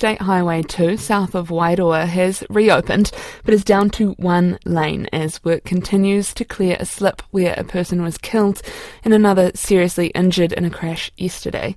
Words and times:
State 0.00 0.22
Highway 0.22 0.62
2 0.62 0.96
south 0.96 1.34
of 1.34 1.50
Wairoa 1.50 2.06
has 2.06 2.42
reopened 2.48 3.10
but 3.44 3.52
is 3.52 3.62
down 3.62 3.90
to 3.90 4.12
one 4.12 4.58
lane 4.64 5.06
as 5.12 5.44
work 5.44 5.64
continues 5.64 6.32
to 6.32 6.44
clear 6.46 6.78
a 6.80 6.86
slip 6.86 7.20
where 7.32 7.52
a 7.58 7.64
person 7.64 8.02
was 8.02 8.16
killed 8.16 8.62
and 9.04 9.12
another 9.12 9.50
seriously 9.54 10.06
injured 10.14 10.54
in 10.54 10.64
a 10.64 10.70
crash 10.70 11.12
yesterday. 11.18 11.76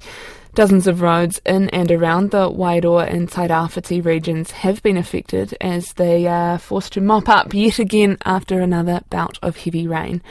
Dozens 0.56 0.86
of 0.86 1.02
roads 1.02 1.42
in 1.48 1.68
and 1.72 1.92
around 1.92 2.30
the 2.30 2.48
Wairoa 2.48 3.12
and 3.12 3.28
Tairāwhiti 3.28 4.06
regions 4.06 4.52
have 4.52 4.84
been 4.84 4.98
affected 4.98 5.58
as 5.60 5.94
they 5.94 6.28
are 6.28 6.60
forced 6.60 6.94
to 6.94 7.02
mop 7.02 7.28
up 7.28 7.56
yet 7.56 7.80
again 7.80 8.20
after 8.24 8.60
another 8.60 9.02
bout 9.10 9.40
of 9.42 9.58
heavy 9.58 9.88
rain. 9.88 10.22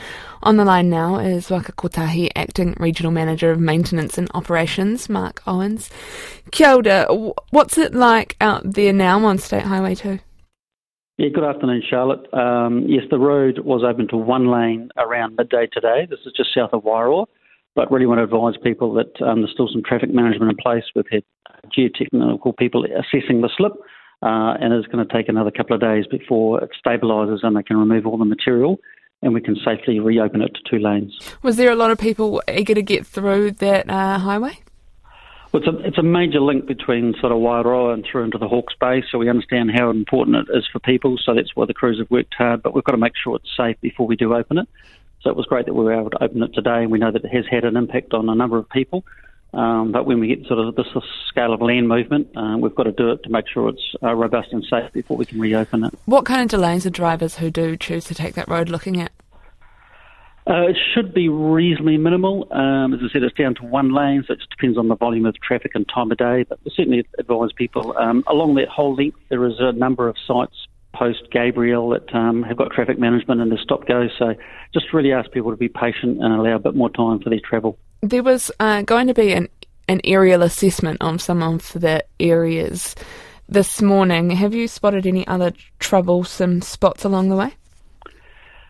On 0.41 0.55
the 0.55 0.63
line 0.63 0.89
now 0.89 1.19
is 1.19 1.49
Waka 1.49 1.73
Kotahi 1.73 2.29
Acting 2.37 2.73
Regional 2.79 3.11
Manager 3.11 3.51
of 3.51 3.59
Maintenance 3.59 4.17
and 4.17 4.31
Operations, 4.33 5.09
Mark 5.09 5.41
Owens. 5.45 5.89
Kia 6.53 6.75
ora, 6.75 7.33
what's 7.49 7.77
it 7.77 7.93
like 7.93 8.37
out 8.39 8.61
there 8.63 8.93
now 8.93 9.25
on 9.25 9.37
State 9.37 9.63
Highway 9.63 9.93
2? 9.93 10.19
Yeah, 11.17 11.29
good 11.33 11.43
afternoon, 11.43 11.83
Charlotte. 11.89 12.33
Um, 12.33 12.85
yes, 12.87 13.03
the 13.11 13.19
road 13.19 13.59
was 13.59 13.83
open 13.83 14.07
to 14.07 14.15
one 14.15 14.49
lane 14.49 14.89
around 14.95 15.35
midday 15.35 15.67
today. 15.67 16.07
This 16.09 16.19
is 16.25 16.31
just 16.31 16.53
south 16.55 16.71
of 16.71 16.83
Wairoa 16.83 17.25
but 17.75 17.91
really 17.91 18.05
want 18.05 18.19
to 18.19 18.23
advise 18.23 18.55
people 18.63 18.93
that 18.93 19.21
um, 19.21 19.41
there's 19.41 19.51
still 19.51 19.69
some 19.71 19.83
traffic 19.83 20.13
management 20.13 20.51
in 20.51 20.57
place. 20.57 20.83
We've 20.95 21.05
had 21.11 21.23
geotechnical 21.75 22.57
people 22.57 22.85
assessing 22.85 23.41
the 23.41 23.49
slip, 23.55 23.73
uh, 24.21 24.55
and 24.59 24.73
it's 24.73 24.87
going 24.87 25.05
to 25.05 25.13
take 25.13 25.29
another 25.29 25.51
couple 25.51 25.75
of 25.75 25.81
days 25.81 26.05
before 26.09 26.63
it 26.63 26.69
stabilises 26.85 27.39
and 27.43 27.55
they 27.55 27.63
can 27.63 27.77
remove 27.77 28.05
all 28.05 28.17
the 28.17 28.25
material 28.25 28.77
and 29.21 29.33
we 29.33 29.41
can 29.41 29.55
safely 29.65 29.99
reopen 29.99 30.41
it 30.41 30.53
to 30.53 30.61
two 30.69 30.79
lanes. 30.79 31.17
Was 31.41 31.55
there 31.55 31.71
a 31.71 31.75
lot 31.75 31.91
of 31.91 31.97
people 31.97 32.43
eager 32.47 32.73
to 32.73 32.81
get 32.81 33.07
through 33.07 33.51
that 33.51 33.89
uh, 33.89 34.19
highway? 34.19 34.59
Well, 35.51 35.63
it's 35.63 35.67
a, 35.67 35.87
it's 35.87 35.97
a 35.97 36.03
major 36.03 36.41
link 36.41 36.65
between 36.65 37.13
sort 37.21 37.31
of 37.31 37.37
Wairoa 37.37 37.93
and 37.93 38.05
through 38.09 38.23
into 38.23 38.37
the 38.37 38.47
Hawke's 38.47 38.73
Bay, 38.79 39.03
so 39.09 39.17
we 39.17 39.29
understand 39.29 39.71
how 39.73 39.91
important 39.91 40.35
it 40.35 40.57
is 40.57 40.67
for 40.71 40.79
people, 40.79 41.15
so 41.23 41.35
that's 41.35 41.55
why 41.55 41.65
the 41.65 41.75
crews 41.75 41.99
have 41.99 42.09
worked 42.09 42.33
hard, 42.35 42.63
but 42.63 42.73
we've 42.73 42.83
got 42.83 42.93
to 42.93 42.97
make 42.97 43.13
sure 43.15 43.35
it's 43.35 43.55
safe 43.55 43.79
before 43.79 44.07
we 44.07 44.15
do 44.15 44.33
open 44.33 44.57
it. 44.57 44.67
So 45.23 45.29
it 45.29 45.37
was 45.37 45.45
great 45.45 45.65
that 45.67 45.73
we 45.73 45.83
were 45.83 45.93
able 45.93 46.09
to 46.09 46.23
open 46.23 46.43
it 46.43 46.53
today, 46.53 46.83
and 46.83 46.91
we 46.91 46.99
know 46.99 47.11
that 47.11 47.23
it 47.23 47.33
has 47.33 47.45
had 47.49 47.63
an 47.63 47.77
impact 47.77 48.13
on 48.13 48.27
a 48.29 48.35
number 48.35 48.57
of 48.57 48.69
people. 48.69 49.05
Um, 49.53 49.91
but 49.91 50.05
when 50.05 50.19
we 50.19 50.27
get 50.27 50.45
sort 50.47 50.59
of 50.59 50.75
this 50.75 50.87
scale 51.29 51.53
of 51.53 51.61
land 51.61 51.87
movement, 51.87 52.35
uh, 52.35 52.57
we've 52.59 52.75
got 52.75 52.83
to 52.83 52.91
do 52.91 53.11
it 53.11 53.23
to 53.23 53.29
make 53.29 53.47
sure 53.47 53.69
it's 53.69 53.95
uh, 54.01 54.13
robust 54.13 54.51
and 54.51 54.65
safe 54.65 54.91
before 54.91 55.15
we 55.15 55.25
can 55.25 55.39
reopen 55.39 55.83
it. 55.85 55.93
What 56.05 56.25
kind 56.25 56.41
of 56.41 56.49
delays 56.49 56.85
are 56.85 56.89
drivers 56.89 57.35
who 57.35 57.51
do 57.51 57.77
choose 57.77 58.05
to 58.05 58.15
take 58.15 58.33
that 58.33 58.47
road 58.49 58.69
looking 58.69 58.99
at? 58.99 59.11
Uh, 60.45 60.67
it 60.67 60.77
should 60.93 61.13
be 61.13 61.29
reasonably 61.29 61.97
minimal. 61.97 62.51
Um, 62.51 62.93
as 62.93 62.99
I 63.01 63.13
said, 63.13 63.23
it's 63.23 63.37
down 63.37 63.55
to 63.55 63.63
one 63.63 63.93
lane, 63.93 64.25
so 64.27 64.33
it 64.33 64.39
just 64.39 64.49
depends 64.49 64.77
on 64.77 64.89
the 64.89 64.95
volume 64.95 65.25
of 65.25 65.39
traffic 65.39 65.71
and 65.75 65.87
time 65.87 66.11
of 66.11 66.17
day. 66.17 66.43
But 66.43 66.59
we 66.65 66.71
certainly 66.75 67.05
advise 67.17 67.53
people 67.53 67.95
um, 67.97 68.25
along 68.27 68.55
that 68.55 68.67
whole 68.67 68.95
length. 68.95 69.19
There 69.29 69.45
is 69.45 69.55
a 69.59 69.71
number 69.71 70.09
of 70.09 70.17
sites 70.27 70.67
post 70.93 71.29
Gabriel 71.31 71.89
that 71.89 72.13
um, 72.13 72.43
have 72.43 72.57
got 72.57 72.71
traffic 72.71 72.99
management 72.99 73.41
and 73.41 73.51
the 73.51 73.57
stop 73.61 73.87
go. 73.87 74.07
So 74.17 74.33
just 74.73 74.93
really 74.93 75.11
ask 75.11 75.31
people 75.31 75.51
to 75.51 75.57
be 75.57 75.69
patient 75.69 76.23
and 76.23 76.33
allow 76.33 76.55
a 76.55 76.59
bit 76.59 76.75
more 76.75 76.89
time 76.89 77.19
for 77.19 77.29
their 77.29 77.41
travel. 77.43 77.77
There 78.01 78.23
was 78.23 78.51
uh, 78.59 78.83
going 78.83 79.07
to 79.07 79.13
be 79.13 79.33
an, 79.33 79.49
an 79.87 80.01
aerial 80.03 80.43
assessment 80.43 80.97
on 81.01 81.19
some 81.19 81.41
of 81.41 81.73
the 81.73 82.03
areas 82.19 82.95
this 83.49 83.81
morning. 83.81 84.29
Have 84.31 84.53
you 84.53 84.67
spotted 84.67 85.05
any 85.05 85.25
other 85.27 85.53
troublesome 85.79 86.61
spots 86.61 87.03
along 87.03 87.29
the 87.29 87.35
way? 87.35 87.53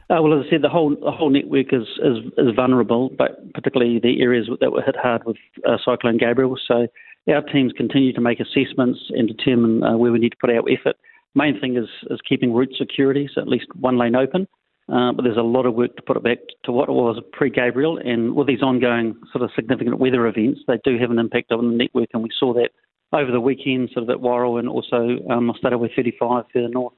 Uh, 0.10 0.22
well, 0.22 0.40
as 0.40 0.46
I 0.46 0.50
said, 0.50 0.62
the 0.62 0.70
whole 0.70 0.96
the 0.96 1.12
whole 1.12 1.30
network 1.30 1.74
is, 1.74 1.88
is, 2.04 2.18
is 2.38 2.56
vulnerable, 2.56 3.10
but 3.18 3.54
particularly 3.54 4.00
the 4.00 4.22
areas 4.22 4.50
that 4.60 4.72
were 4.72 4.82
hit 4.82 4.96
hard 4.96 5.24
with 5.26 5.38
uh, 5.66 5.78
Cyclone 5.84 6.18
Gabriel. 6.18 6.58
So 6.68 6.88
our 7.34 7.42
teams 7.42 7.72
continue 7.76 8.14
to 8.14 8.22
make 8.22 8.40
assessments 8.40 9.00
and 9.10 9.28
determine 9.28 9.84
uh, 9.84 9.98
where 9.98 10.12
we 10.12 10.20
need 10.20 10.32
to 10.32 10.38
put 10.40 10.50
our 10.50 10.64
effort. 10.70 10.98
Main 11.36 11.60
thing 11.60 11.78
is, 11.78 11.90
is 12.10 12.20
keeping 12.28 12.54
route 12.54 12.74
security, 12.78 13.30
so 13.34 13.42
at 13.42 13.48
least 13.48 13.66
one 13.76 13.98
lane 13.98 14.16
open. 14.16 14.48
Uh, 14.90 15.14
but 15.14 15.24
there's 15.24 15.38
a 15.38 15.42
lot 15.42 15.66
of 15.66 15.76
work 15.76 15.96
to 15.96 16.02
put 16.02 16.18
it 16.18 16.24
back 16.24 16.40
to 16.66 16.72
what 16.72 16.90
it 16.90 16.92
was 16.92 17.22
pre 17.32 17.50
Gabriel. 17.50 17.98
And 17.98 18.36
with 18.36 18.48
these 18.48 18.62
ongoing 18.62 19.16
sort 19.32 19.44
of 19.44 19.52
significant 19.56 19.98
weather 19.98 20.28
events, 20.28 20.62
they 20.68 20.78
do 20.84 20.98
have 21.00 21.10
an 21.10 21.20
impact 21.20 21.52
on 21.52 21.72
the 21.72 21.78
network. 21.78 22.10
And 22.14 22.22
we 22.22 22.30
saw 22.38 22.54
that 22.54 22.72
over 23.14 23.32
the 23.32 23.40
weekend, 23.40 23.92
sort 23.94 24.04
of 24.04 24.10
at 24.10 24.18
Wairoa 24.18 24.60
and 24.60 24.68
also 24.68 25.20
um, 25.30 25.48
Way 25.64 25.94
35 25.96 26.46
further 26.52 26.68
north. 26.68 26.94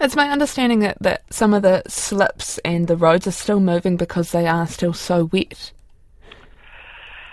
It's 0.00 0.16
my 0.16 0.30
understanding 0.30 0.80
that, 0.80 0.98
that 1.00 1.32
some 1.32 1.54
of 1.54 1.62
the 1.62 1.82
slips 1.86 2.58
and 2.58 2.88
the 2.88 2.96
roads 2.96 3.26
are 3.28 3.32
still 3.32 3.60
moving 3.60 3.96
because 3.96 4.32
they 4.32 4.48
are 4.48 4.66
still 4.66 4.92
so 4.92 5.26
wet. 5.26 5.72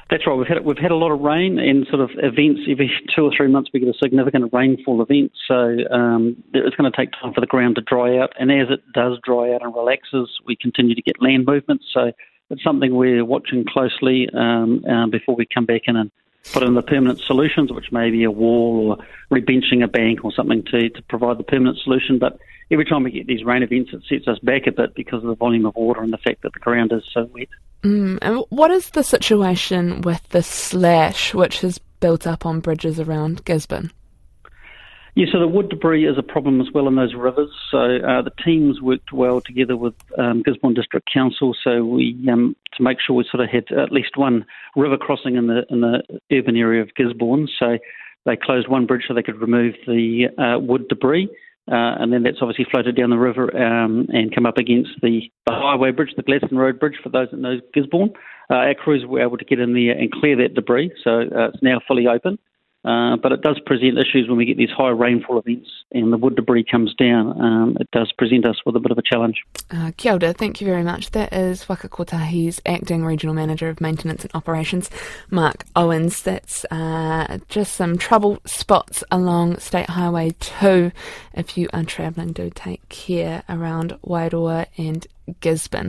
That's 0.09 0.25
right. 0.25 0.33
We've 0.33 0.47
had 0.47 0.65
we've 0.65 0.77
had 0.77 0.89
a 0.89 0.95
lot 0.95 1.11
of 1.11 1.19
rain 1.19 1.59
and 1.59 1.85
sort 1.87 2.01
of 2.01 2.09
events 2.17 2.61
every 2.67 2.91
two 3.15 3.25
or 3.25 3.31
three 3.35 3.47
months. 3.47 3.69
We 3.71 3.79
get 3.79 3.89
a 3.89 3.97
significant 4.01 4.51
rainfall 4.51 5.03
event, 5.03 5.31
so 5.47 5.77
um, 5.91 6.43
it's 6.51 6.75
going 6.75 6.91
to 6.91 6.97
take 6.97 7.11
time 7.11 7.31
for 7.31 7.41
the 7.41 7.47
ground 7.47 7.75
to 7.75 7.81
dry 7.81 8.17
out. 8.17 8.33
And 8.39 8.51
as 8.51 8.69
it 8.71 8.81
does 8.91 9.19
dry 9.23 9.53
out 9.53 9.61
and 9.61 9.73
relaxes, 9.73 10.27
we 10.47 10.55
continue 10.55 10.95
to 10.95 11.01
get 11.03 11.21
land 11.21 11.45
movement. 11.45 11.81
So 11.93 12.11
it's 12.49 12.63
something 12.63 12.95
we're 12.95 13.23
watching 13.23 13.65
closely 13.65 14.27
um, 14.33 14.83
uh, 14.89 15.05
before 15.07 15.35
we 15.35 15.45
come 15.45 15.67
back 15.67 15.83
in 15.85 15.95
and 15.95 16.09
put 16.53 16.63
in 16.63 16.73
the 16.73 16.81
permanent 16.81 17.19
solutions, 17.19 17.71
which 17.71 17.91
may 17.91 18.09
be 18.09 18.23
a 18.23 18.31
wall 18.31 18.97
or 18.97 19.05
rebenching 19.37 19.83
a 19.83 19.87
bank 19.87 20.25
or 20.25 20.31
something 20.31 20.63
to 20.71 20.89
to 20.89 21.03
provide 21.03 21.37
the 21.37 21.43
permanent 21.43 21.77
solution. 21.83 22.17
But 22.17 22.39
every 22.71 22.85
time 22.85 23.03
we 23.03 23.11
get 23.11 23.27
these 23.27 23.43
rain 23.43 23.61
events, 23.61 23.91
it 23.93 24.01
sets 24.09 24.27
us 24.27 24.39
back 24.39 24.65
a 24.65 24.71
bit 24.71 24.95
because 24.95 25.21
of 25.21 25.29
the 25.29 25.35
volume 25.35 25.67
of 25.67 25.75
water 25.75 26.01
and 26.01 26.11
the 26.11 26.17
fact 26.17 26.41
that 26.41 26.53
the 26.53 26.59
ground 26.59 26.91
is 26.93 27.03
so 27.13 27.29
wet. 27.31 27.49
Mm, 27.83 28.19
and 28.21 28.43
what 28.49 28.71
is 28.71 28.89
the 28.89 29.03
situation 29.03 30.01
with 30.01 30.27
the 30.29 30.43
slash 30.43 31.33
which 31.33 31.61
has 31.61 31.77
built 31.99 32.27
up 32.27 32.45
on 32.45 32.59
bridges 32.59 32.99
around 32.99 33.45
Gisborne? 33.45 33.91
Yeah, 35.15 35.25
so 35.31 35.39
the 35.39 35.47
wood 35.47 35.69
debris 35.69 36.07
is 36.07 36.17
a 36.17 36.23
problem 36.23 36.61
as 36.61 36.67
well 36.73 36.87
in 36.87 36.95
those 36.95 37.13
rivers. 37.13 37.49
So 37.71 37.77
uh, 37.77 38.21
the 38.21 38.31
teams 38.45 38.79
worked 38.79 39.11
well 39.11 39.41
together 39.41 39.75
with 39.75 39.95
um, 40.17 40.43
Gisborne 40.43 40.75
District 40.75 41.07
Council. 41.11 41.55
So 41.63 41.83
we 41.83 42.15
um, 42.31 42.55
to 42.77 42.83
make 42.83 42.99
sure 43.05 43.15
we 43.15 43.25
sort 43.29 43.43
of 43.43 43.49
had 43.49 43.71
at 43.77 43.91
least 43.91 44.15
one 44.15 44.45
river 44.75 44.97
crossing 44.97 45.35
in 45.35 45.47
the 45.47 45.65
in 45.69 45.81
the 45.81 46.03
urban 46.31 46.55
area 46.55 46.81
of 46.81 46.93
Gisborne. 46.95 47.47
So 47.59 47.77
they 48.25 48.35
closed 48.35 48.67
one 48.67 48.85
bridge 48.85 49.03
so 49.07 49.13
they 49.13 49.23
could 49.23 49.41
remove 49.41 49.73
the 49.87 50.27
uh, 50.37 50.59
wood 50.59 50.87
debris. 50.87 51.29
Uh, 51.71 52.01
and 52.01 52.11
then 52.11 52.23
that's 52.23 52.37
obviously 52.41 52.65
floated 52.71 52.95
down 52.95 53.11
the 53.11 53.17
river 53.17 53.55
um, 53.55 54.07
and 54.09 54.33
come 54.33 54.45
up 54.45 54.57
against 54.57 54.89
the, 55.01 55.21
the 55.45 55.53
highway 55.53 55.91
bridge, 55.91 56.09
the 56.17 56.23
Gladstone 56.23 56.57
Road 56.57 56.79
Bridge, 56.79 56.95
for 57.03 57.09
those 57.09 57.27
that 57.29 57.39
know 57.39 57.59
Gisborne. 57.73 58.11
Uh, 58.49 58.55
our 58.55 58.73
crews 58.73 59.05
were 59.05 59.21
able 59.21 59.37
to 59.37 59.45
get 59.45 59.59
in 59.59 59.73
there 59.73 59.91
and 59.95 60.11
clear 60.11 60.35
that 60.37 60.55
debris, 60.55 60.91
so 61.03 61.21
uh, 61.21 61.49
it's 61.49 61.61
now 61.61 61.79
fully 61.87 62.07
open. 62.07 62.39
Uh, 62.85 63.17
but 63.17 63.33
it 63.33 63.41
does 63.41 63.59
present 63.65 63.97
issues 63.97 64.29
when 64.29 64.37
we 64.37 64.45
get 64.45 64.57
these 64.57 64.69
high 64.69 64.89
rainfall 64.89 65.37
events 65.37 65.69
and 65.91 66.13
the 66.13 66.17
wood 66.17 66.35
debris 66.35 66.63
comes 66.63 66.93
down. 66.95 67.39
Um, 67.41 67.77
it 67.79 67.89
does 67.91 68.11
present 68.17 68.45
us 68.45 68.55
with 68.65 68.75
a 68.75 68.79
bit 68.79 68.91
of 68.91 68.97
a 68.97 69.01
challenge. 69.01 69.43
Uh, 69.69 69.91
kia 69.97 70.13
ora, 70.13 70.31
thank 70.33 70.61
you 70.61 70.67
very 70.67 70.83
much. 70.83 71.11
That 71.11 71.33
is 71.33 71.67
Waka 71.67 71.89
Kotahi's 71.89 72.61
Acting 72.65 73.03
Regional 73.03 73.35
Manager 73.35 73.67
of 73.67 73.81
Maintenance 73.81 74.23
and 74.23 74.31
Operations, 74.33 74.89
Mark 75.29 75.65
Owens. 75.75 76.21
That's 76.21 76.63
uh, 76.71 77.39
just 77.49 77.73
some 77.73 77.97
trouble 77.97 78.39
spots 78.45 79.03
along 79.11 79.57
State 79.57 79.89
Highway 79.89 80.31
2. 80.39 80.91
If 81.33 81.57
you 81.57 81.67
are 81.73 81.83
travelling, 81.83 82.31
do 82.31 82.49
take 82.49 82.87
care 82.87 83.43
around 83.49 83.97
Wairoa 84.05 84.67
and 84.77 85.05
Gisborne. 85.41 85.87